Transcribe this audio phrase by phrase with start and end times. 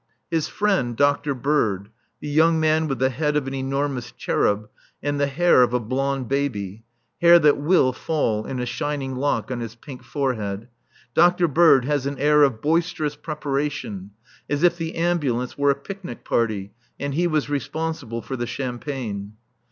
[0.31, 1.35] His friend, Dr.
[1.35, 1.89] Bird,
[2.21, 4.67] the young man with the head of an enormous cherub
[5.03, 6.85] and the hair of a blond baby,
[7.21, 10.69] hair that will fall in a shining lock on his pink forehead,
[11.13, 11.47] Dr.
[11.47, 14.09] Bird has an air of boisterous preparation,
[14.49, 19.33] as if the ambulance were a picnic party and he was responsible for the champagne.